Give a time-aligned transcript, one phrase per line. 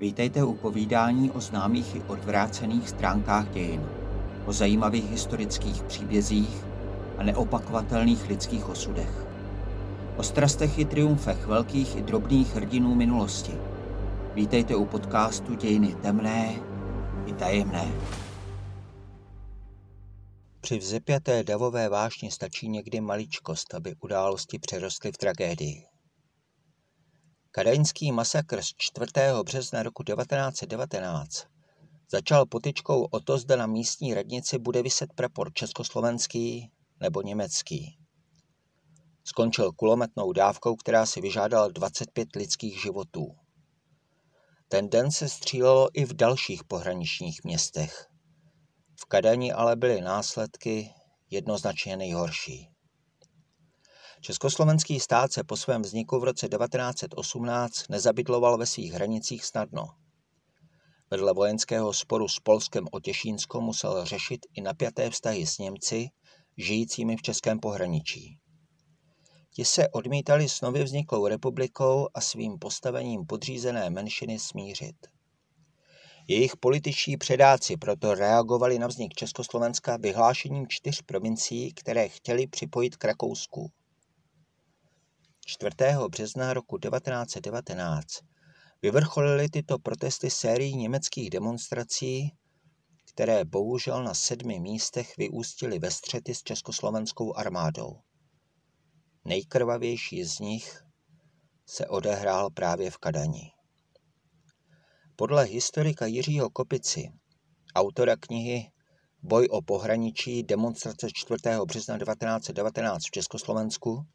[0.00, 3.88] Vítejte u povídání o známých i odvrácených stránkách dějin,
[4.46, 6.64] o zajímavých historických příbězích
[7.18, 9.26] a neopakovatelných lidských osudech.
[10.16, 13.52] O strastech i triumfech velkých i drobných hrdinů minulosti.
[14.34, 16.54] Vítejte u podcastu Dějiny temné
[17.26, 17.92] i tajemné.
[20.60, 25.89] Při vzepěté davové vášni stačí někdy maličkost, aby události přerostly v tragédii.
[27.52, 29.12] Kadaňský masakr z 4.
[29.44, 31.46] března roku 1919
[32.10, 37.98] začal potičkou o to, zda na místní radnici bude vyset prapor československý nebo německý.
[39.24, 43.36] Skončil kulometnou dávkou, která si vyžádala 25 lidských životů.
[44.68, 48.06] Ten den se střílelo i v dalších pohraničních městech.
[49.00, 50.90] V Kadani ale byly následky
[51.30, 52.69] jednoznačně nejhorší.
[54.20, 59.84] Československý stát se po svém vzniku v roce 1918 nezabydloval ve svých hranicích snadno.
[61.10, 66.08] Vedle vojenského sporu s Polskem o Těšínsko musel řešit i napjaté vztahy s Němci,
[66.56, 68.38] žijícími v českém pohraničí.
[69.54, 74.96] Ti se odmítali s nově vzniklou republikou a svým postavením podřízené menšiny smířit.
[76.28, 83.04] Jejich političtí předáci proto reagovali na vznik Československa vyhlášením čtyř provincií, které chtěli připojit k
[83.04, 83.70] Rakousku.
[85.50, 85.76] 4.
[86.08, 88.06] března roku 1919
[88.82, 92.32] vyvrcholily tyto protesty sérií německých demonstrací,
[93.14, 98.00] které bohužel na sedmi místech vyústily ve střety s československou armádou.
[99.24, 100.82] Nejkrvavější z nich
[101.66, 103.50] se odehrál právě v Kadani.
[105.16, 107.12] Podle historika Jiřího Kopici,
[107.74, 108.70] autora knihy
[109.22, 111.42] Boj o pohraničí demonstrace 4.
[111.66, 114.06] března 1919 v Československu,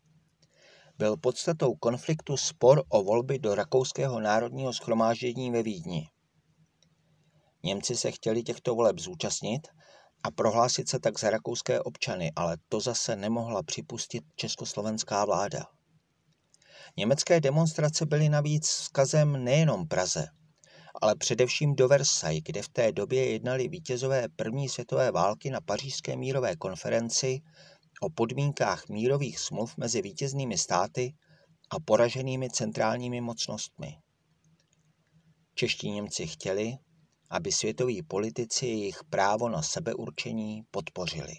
[0.97, 6.09] byl podstatou konfliktu spor o volby do Rakouského národního schromáždění ve Vídni.
[7.63, 9.67] Němci se chtěli těchto voleb zúčastnit
[10.23, 15.65] a prohlásit se tak za rakouské občany, ale to zase nemohla připustit československá vláda.
[16.97, 20.27] Německé demonstrace byly navíc vzkazem nejenom Praze,
[21.01, 26.15] ale především do Versailles, kde v té době jednali vítězové první světové války na pařížské
[26.15, 27.41] mírové konferenci
[28.01, 31.13] o podmínkách mírových smluv mezi vítěznými státy
[31.69, 33.97] a poraženými centrálními mocnostmi.
[35.53, 36.77] Čeští Němci chtěli,
[37.29, 41.33] aby světoví politici jejich právo na sebeurčení podpořili.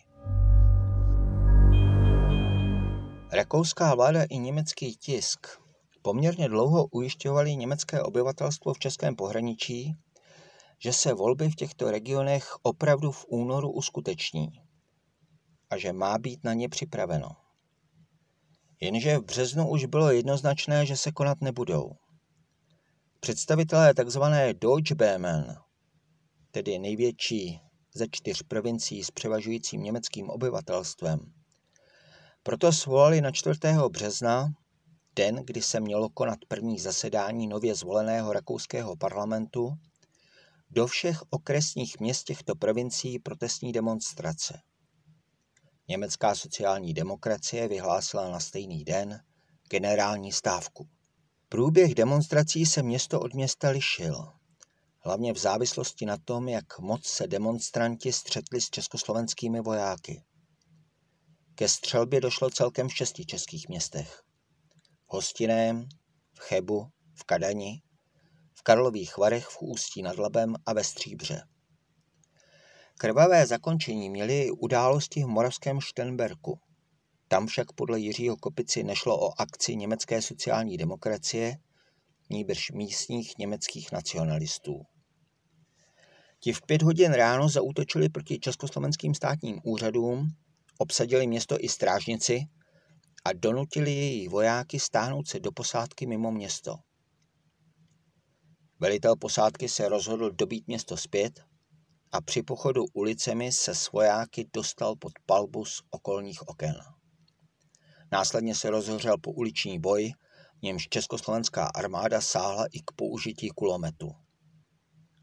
[3.32, 5.46] Rakouská vláda i německý tisk
[6.02, 9.94] poměrně dlouho ujišťovali německé obyvatelstvo v českém pohraničí,
[10.78, 14.65] že se volby v těchto regionech opravdu v únoru uskuteční
[15.70, 17.28] a že má být na ně připraveno.
[18.80, 21.92] Jenže v březnu už bylo jednoznačné, že se konat nebudou.
[23.20, 24.22] Představitelé tzv.
[24.52, 25.62] Deutsche Böhmen,
[26.50, 27.60] tedy největší
[27.94, 31.20] ze čtyř provincií s převažujícím německým obyvatelstvem,
[32.42, 33.60] proto svolali na 4.
[33.88, 34.48] března,
[35.16, 39.72] den, kdy se mělo konat první zasedání nově zvoleného rakouského parlamentu,
[40.70, 44.60] do všech okresních měst těchto provincií protestní demonstrace.
[45.88, 49.20] Německá sociální demokracie vyhlásila na stejný den
[49.70, 50.88] generální stávku.
[51.48, 54.32] Průběh demonstrací se město od města lišil,
[55.00, 60.22] hlavně v závislosti na tom, jak moc se demonstranti střetli s československými vojáky.
[61.54, 64.22] Ke střelbě došlo celkem v šesti českých městech.
[65.06, 65.88] V Hostiném,
[66.34, 67.82] v Chebu, v Kadani,
[68.54, 71.42] v Karlových Varech, v Ústí nad Labem a ve Stříbře.
[72.98, 76.60] Krvavé zakončení měly události v moravském Štenberku.
[77.28, 81.58] Tam však podle Jiřího Kopici nešlo o akci německé sociální demokracie,
[82.30, 84.82] níbrž místních německých nacionalistů.
[86.40, 90.28] Ti v pět hodin ráno zaútočili proti československým státním úřadům,
[90.78, 92.40] obsadili město i strážnici
[93.24, 96.76] a donutili její vojáky stáhnout se do posádky mimo město.
[98.80, 101.44] Velitel posádky se rozhodl dobít město zpět
[102.12, 106.74] a při pochodu ulicemi se svojáky dostal pod palbu z okolních oken.
[108.12, 110.12] Následně se rozhořel po uliční boj,
[110.58, 114.12] v němž československá armáda sáhla i k použití kulometu.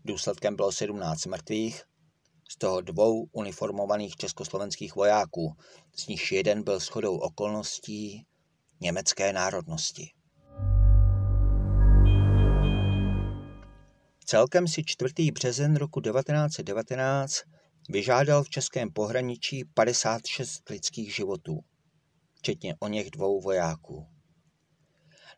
[0.06, 1.84] Důsledkem bylo 17 mrtvých,
[2.50, 5.56] z toho dvou uniformovaných československých vojáků,
[5.98, 8.26] z nich jeden byl shodou okolností
[8.80, 10.12] německé národnosti.
[14.26, 15.32] Celkem si 4.
[15.32, 17.42] březen roku 1919
[17.90, 21.60] vyžádal v českém pohraničí 56 lidských životů,
[22.36, 24.08] včetně o něch dvou vojáků.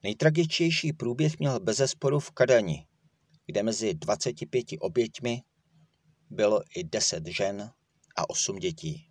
[0.04, 2.88] Nejtragičtější průběh měl bezesporu v Kadani,
[3.46, 5.42] kde mezi 25 oběťmi
[6.30, 7.72] bylo i 10 žen
[8.16, 9.10] a 8 dětí.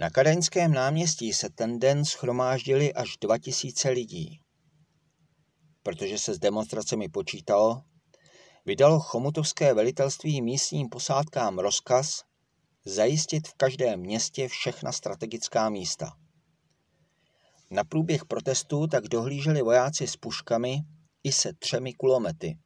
[0.00, 4.40] Na Kadeňském náměstí se ten den schromáždili až 2000 lidí.
[5.86, 7.82] Protože se s demonstracemi počítalo,
[8.64, 12.22] vydalo chomutovské velitelství místním posádkám rozkaz
[12.84, 16.12] zajistit v každém městě všechna strategická místa.
[17.70, 20.78] Na průběh protestů tak dohlíželi vojáci s puškami
[21.24, 22.58] i se třemi kulomety,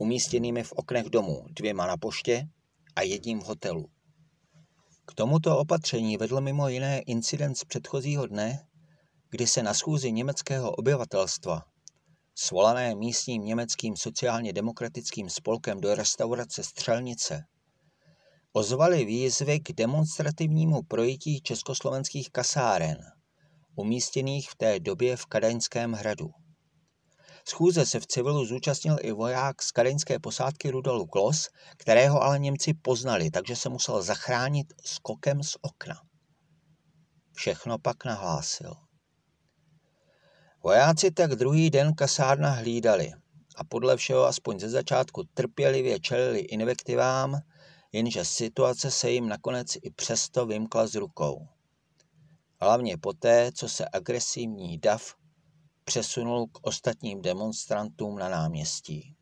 [0.00, 2.48] umístěnými v oknech domů, dvěma na poště
[2.96, 3.86] a jedním v hotelu.
[5.06, 8.66] K tomuto opatření vedl mimo jiné incident z předchozího dne,
[9.30, 11.62] kdy se na schůzi německého obyvatelstva,
[12.40, 17.44] svolané místním německým sociálně demokratickým spolkem do restaurace Střelnice,
[18.52, 22.98] ozvaly výzvy k demonstrativnímu projití československých kasáren,
[23.76, 26.30] umístěných v té době v Kadaňském hradu.
[27.48, 32.74] Schůze se v civilu zúčastnil i voják z kadeňské posádky Rudolf Klos, kterého ale Němci
[32.74, 35.94] poznali, takže se musel zachránit skokem z okna.
[37.32, 38.87] Všechno pak nahlásil.
[40.62, 43.12] Vojáci tak druhý den kasárna hlídali
[43.56, 47.40] a podle všeho aspoň ze začátku trpělivě čelili invektivám,
[47.92, 51.48] jenže situace se jim nakonec i přesto vymkla z rukou.
[52.60, 55.14] Hlavně poté, co se agresivní dav
[55.84, 59.14] přesunul k ostatním demonstrantům na náměstí.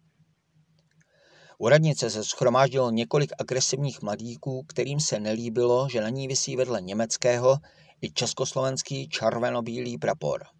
[1.58, 6.82] U radnice se schromáždilo několik agresivních mladíků, kterým se nelíbilo, že na ní visí vedle
[6.82, 7.58] německého
[8.00, 10.56] i československý červenobílý prapor.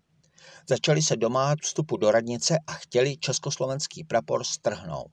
[0.69, 5.13] Začali se domáhat vstupu do radnice a chtěli československý prapor strhnout.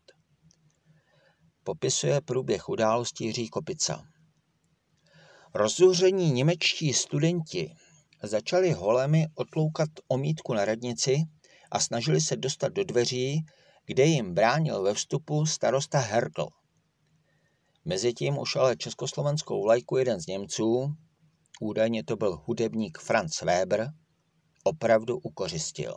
[1.64, 4.04] Popisuje průběh událostí Jiří Kopica.
[5.54, 7.76] Rozuření němečtí studenti
[8.24, 11.18] začali holemi otloukat omítku na radnici
[11.72, 13.46] a snažili se dostat do dveří,
[13.86, 16.48] kde jim bránil ve vstupu starosta Hertl.
[17.86, 20.96] Mezitím už ale československou lajku jeden z Němců,
[21.62, 23.92] údajně to byl hudebník Franz Weber,
[24.64, 25.96] opravdu ukořistil.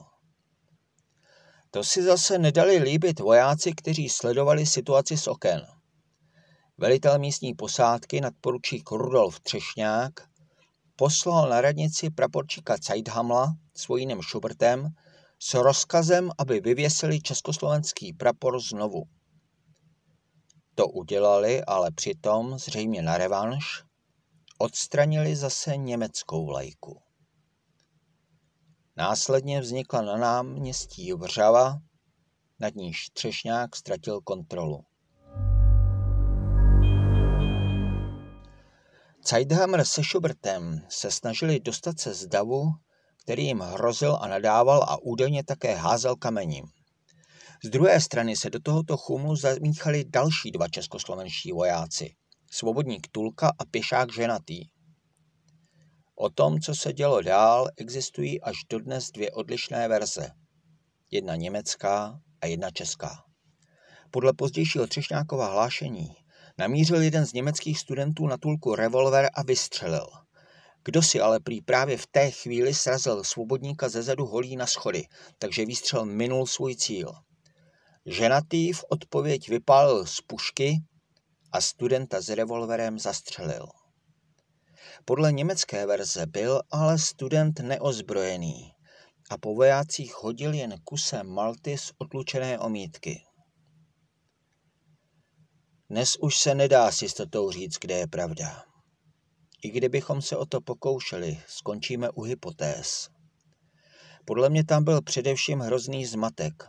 [1.71, 5.67] To si zase nedali líbit vojáci, kteří sledovali situaci z oken.
[6.79, 10.13] Velitel místní posádky nadporučík Rudolf Třešňák
[10.97, 14.89] poslal na radnici praporčíka Zeithamla s vojinem Schubertem
[15.39, 19.03] s rozkazem, aby vyvěsili československý prapor znovu.
[20.75, 23.65] To udělali, ale přitom, zřejmě na revanš,
[24.59, 27.06] odstranili zase německou vlajku.
[28.99, 31.79] Následně vznikla na náměstí Vřava,
[32.61, 34.85] nad níž Třešňák ztratil kontrolu.
[39.29, 42.73] Zeithammer se Schubertem se snažili dostat se z davu,
[43.23, 46.65] který jim hrozil a nadával a údajně také házel kamením.
[47.65, 52.15] Z druhé strany se do tohoto chumu zamíchali další dva českoslovenští vojáci,
[52.51, 54.65] svobodník Tulka a pěšák ženatý.
[56.17, 60.31] O tom, co se dělo dál, existují až dodnes dvě odlišné verze.
[61.11, 63.23] Jedna německá a jedna česká.
[64.11, 66.17] Podle pozdějšího Třešňákova hlášení
[66.59, 70.07] Namířil jeden z německých studentů na tulku revolver a vystřelil.
[70.85, 75.07] Kdo si ale prý právě v té chvíli srazil svobodníka ze zadu holí na schody,
[75.39, 77.13] takže výstřel minul svůj cíl.
[78.07, 80.79] Ženatý v odpověď vypálil z pušky
[81.53, 83.67] a studenta s revolverem zastřelil.
[85.05, 88.73] Podle německé verze byl ale student neozbrojený
[89.31, 93.23] a po vojácích hodil jen kusem malty z otlučené omítky.
[95.91, 98.65] Dnes už se nedá s jistotou říct, kde je pravda.
[99.63, 103.09] I kdybychom se o to pokoušeli, skončíme u hypotéz.
[104.25, 106.65] Podle mě tam byl především hrozný zmatek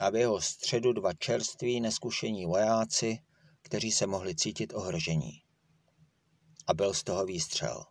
[0.00, 3.18] a v jeho středu dva čerství neskušení vojáci,
[3.62, 5.41] kteří se mohli cítit ohrožení.
[6.66, 7.84] A byl z toho výstřel.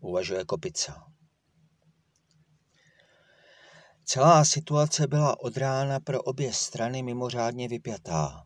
[0.00, 1.14] Uvažuje Kopica.
[4.04, 8.44] Celá situace byla od rána pro obě strany mimořádně vypjatá.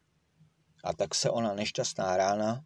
[0.85, 2.61] A tak se ona nešťastná rána,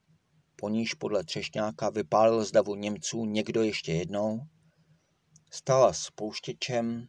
[0.56, 4.40] po níž podle Třešňáka vypálil z davu Němců někdo ještě jednou,
[5.50, 7.06] stala spouštěčem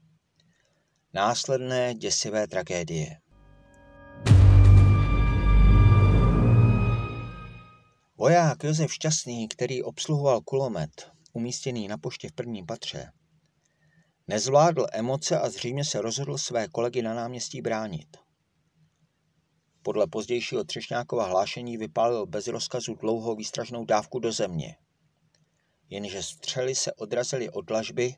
[1.13, 3.22] následné děsivé tragédie.
[8.17, 13.11] Voják Josef Šťastný, který obsluhoval kulomet, umístěný na poště v prvním patře,
[14.27, 18.17] nezvládl emoce a zřejmě se rozhodl své kolegy na náměstí bránit.
[19.81, 24.75] Podle pozdějšího Třešňákova hlášení vypálil bez rozkazu dlouhou výstražnou dávku do země.
[25.89, 28.15] Jenže střely se odrazily od dlažby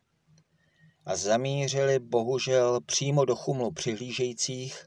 [1.05, 4.85] a zamířili bohužel přímo do chumlu přihlížejících,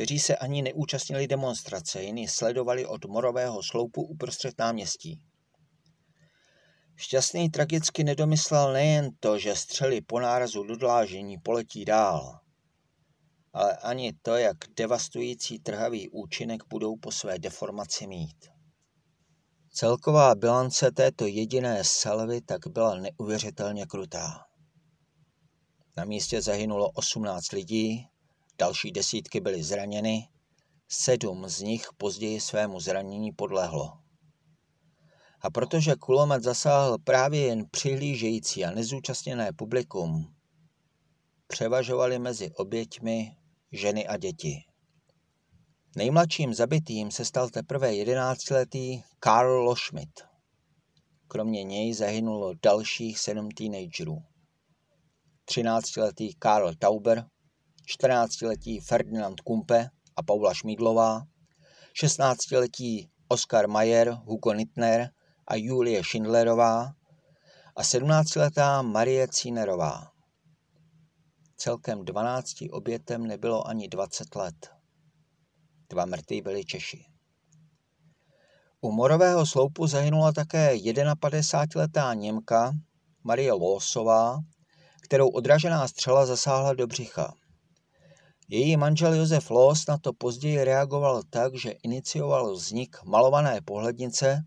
[0.00, 5.20] kteří se ani neúčastnili demonstrace, jiní sledovali od morového sloupu uprostřed náměstí.
[6.96, 12.40] Šťastný tragicky nedomyslel nejen to, že střely po nárazu do dlážení poletí dál,
[13.52, 18.48] ale ani to, jak devastující trhavý účinek budou po své deformaci mít.
[19.72, 24.44] Celková bilance této jediné salvy tak byla neuvěřitelně krutá.
[25.96, 28.10] Na místě zahynulo 18 lidí,
[28.60, 30.28] další desítky byly zraněny,
[30.88, 33.92] sedm z nich později svému zranění podlehlo.
[35.40, 40.34] A protože kulomet zasáhl právě jen přihlížející a nezúčastněné publikum,
[41.46, 43.36] převažovali mezi oběťmi
[43.72, 44.64] ženy a děti.
[45.96, 50.20] Nejmladším zabitým se stal teprve jedenáctiletý Karl Loschmidt.
[51.28, 54.22] Kromě něj zahynulo dalších sedm teenagerů.
[55.50, 57.26] 13-letý Karl Tauber,
[57.90, 61.22] 14-letý Ferdinand Kumpe a Paula Šmídlová,
[62.02, 65.10] 16-letí Oskar Mayer, Hugo Nittner
[65.46, 66.92] a Julie Schindlerová
[67.76, 70.10] a 17-letá Marie Cínerová.
[71.56, 74.70] Celkem 12 obětem nebylo ani 20 let.
[75.88, 77.04] Dva mrtví byli Češi.
[78.80, 82.72] U morového sloupu zahynula také 51-letá Němka
[83.24, 84.38] Marie Losová,
[85.02, 87.34] kterou odražená střela zasáhla do břicha.
[88.52, 94.44] Její manžel Josef Los na to později reagoval tak, že inicioval vznik malované pohlednice,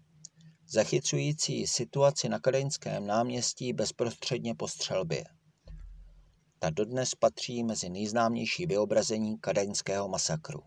[0.67, 5.24] zachycující situaci na Kadeňském náměstí bezprostředně po střelbě.
[6.60, 10.63] Ta dodnes patří mezi nejznámější vyobrazení kadeňského masakru.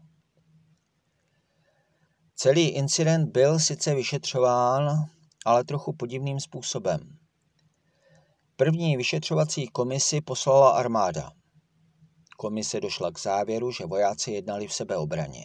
[2.34, 5.04] Celý incident byl sice vyšetřován,
[5.44, 7.18] ale trochu podivným způsobem.
[8.56, 11.35] První vyšetřovací komisi poslala armáda.
[12.36, 15.44] Komise došla k závěru, že vojáci jednali v sebeobraně.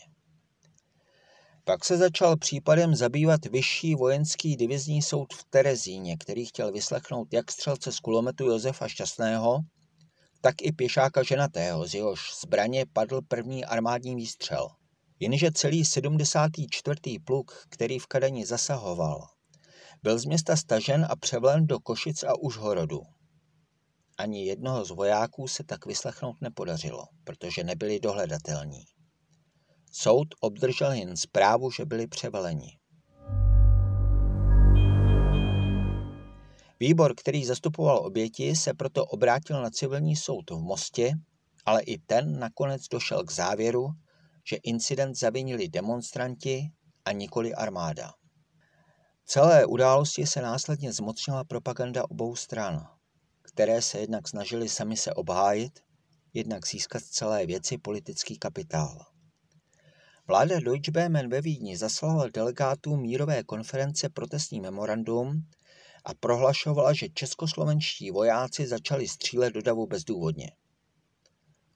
[1.63, 7.51] Pak se začal případem zabývat vyšší vojenský divizní soud v Terezíně, který chtěl vyslechnout jak
[7.51, 9.59] střelce z kulometu Josefa Šťastného,
[10.41, 14.67] tak i pěšáka ženatého, z jehož zbraně padl první armádní výstřel.
[15.19, 17.19] Jenže celý 74.
[17.25, 19.27] pluk, který v Kadani zasahoval,
[20.03, 23.01] byl z města stažen a převlen do Košic a Užhorodu.
[24.17, 28.83] Ani jednoho z vojáků se tak vyslechnout nepodařilo, protože nebyli dohledatelní.
[29.91, 32.77] Soud obdržel jen zprávu, že byli převeleni.
[36.79, 41.13] Výbor, který zastupoval oběti, se proto obrátil na civilní soud v Mostě,
[41.65, 43.87] ale i ten nakonec došel k závěru,
[44.49, 46.71] že incident zavinili demonstranti
[47.05, 48.11] a nikoli armáda.
[49.25, 52.87] Celé události se následně zmocnila propaganda obou stran,
[53.53, 55.79] které se jednak snažili sami se obhájit,
[56.33, 59.05] jednak získat celé věci politický kapitál.
[60.27, 65.47] Vláda Deutsche Böhmen ve Vídni zaslala delegátům mírové konference protestní memorandum
[66.05, 70.51] a prohlašovala, že českoslovenští vojáci začali střílet do davu bezdůvodně.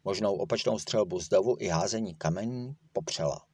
[0.04, 3.46] Možnou opačnou střelbu z davu i házení kamení popřela.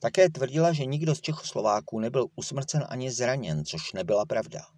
[0.00, 4.77] Také tvrdila, že nikdo z Čechoslováků nebyl usmrcen ani zraněn, což nebyla pravda.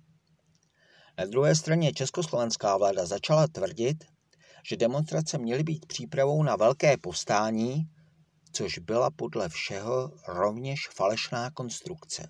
[1.20, 4.04] Na druhé straně československá vláda začala tvrdit,
[4.68, 7.90] že demonstrace měly být přípravou na velké povstání,
[8.52, 12.28] což byla podle všeho rovněž falešná konstrukce.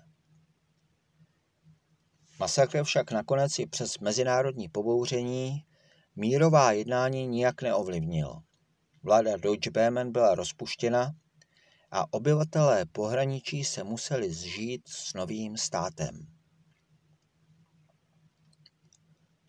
[2.39, 5.65] Masakr však nakonec i přes mezinárodní pobouření
[6.15, 8.35] mírová jednání nijak neovlivnil.
[9.03, 9.71] Vláda Deutsche
[10.05, 11.11] byla rozpuštěna
[11.91, 16.40] a obyvatelé pohraničí se museli zžít s novým státem.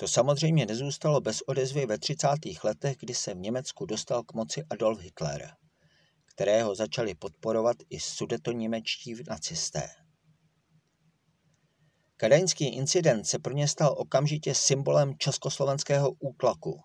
[0.03, 2.29] To samozřejmě nezůstalo bez odezvy ve 30.
[2.65, 5.51] letech, kdy se v Německu dostal k moci Adolf Hitler,
[6.35, 9.89] kterého začali podporovat i sudetoněmečtí nacisté.
[12.17, 16.81] Kadaňský incident se pro ně stal okamžitě symbolem československého útlaku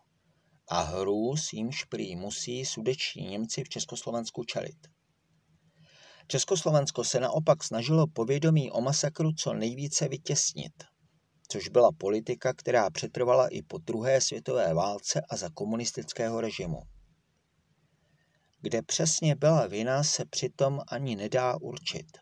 [0.69, 4.88] a hrůz jimž prý musí sudeční Němci v Československu čelit.
[6.27, 10.83] Československo se naopak snažilo povědomí o masakru co nejvíce vytěsnit,
[11.47, 16.81] což byla politika, která přetrvala i po druhé světové válce a za komunistického režimu.
[18.61, 22.17] Kde přesně byla vina, se přitom ani nedá určit.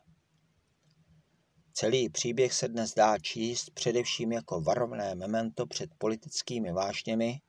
[1.74, 7.42] Celý příběh se dnes dá číst především jako varovné memento před politickými vášněmi,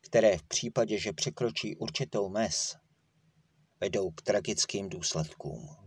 [0.00, 2.76] které v případě, že překročí určitou mez,
[3.80, 5.83] vedou k tragickým důsledkům.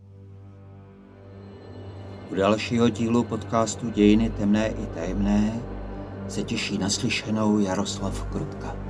[2.30, 5.60] U dalšího dílu podcastu Dějiny temné i tajemné
[6.28, 8.87] se těší naslyšenou Jaroslav Krutka.